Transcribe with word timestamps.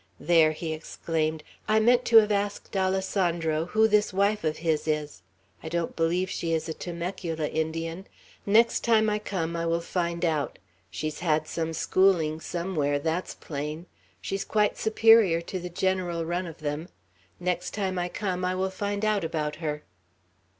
There," 0.19 0.51
he 0.53 0.73
exclaimed, 0.73 1.43
"I 1.67 1.79
meant 1.79 2.05
to 2.05 2.17
have 2.17 2.31
asked 2.31 2.75
Alessandro 2.75 3.65
who 3.65 3.87
this 3.87 4.11
wife 4.11 4.43
of 4.43 4.57
his 4.57 4.87
is! 4.87 5.21
I 5.61 5.69
don't 5.69 5.95
believe 5.95 6.27
she 6.27 6.53
is 6.55 6.67
a 6.67 6.73
Temecula 6.73 7.45
Indian. 7.47 8.07
Next 8.43 8.79
time 8.83 9.11
I 9.11 9.19
come, 9.19 9.55
I 9.55 9.67
will 9.67 9.79
find 9.79 10.25
out. 10.25 10.57
She's 10.89 11.19
had 11.19 11.47
some 11.47 11.71
schooling 11.71 12.39
somewhere, 12.39 12.97
that's 12.97 13.35
plain. 13.35 13.85
She's 14.21 14.43
quite 14.43 14.75
superior 14.75 15.39
to 15.41 15.59
the 15.59 15.69
general 15.69 16.25
run 16.25 16.47
of 16.47 16.61
them. 16.61 16.89
Next 17.39 17.75
time 17.75 17.99
I 17.99 18.09
come, 18.09 18.43
I 18.43 18.55
will 18.55 18.71
find 18.71 19.05
out 19.05 19.23
about 19.23 19.57
her." 19.57 19.83